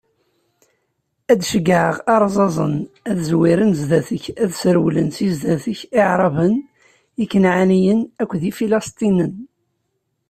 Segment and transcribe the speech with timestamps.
[1.31, 2.75] Ad d-ceggɛeɣ arẓaẓen,
[3.09, 6.55] ad zwiren zdat-k, ad srewlen si zdat-k Iɛraben,
[7.23, 9.33] Ikanɛaniyen akked Ifilistanen.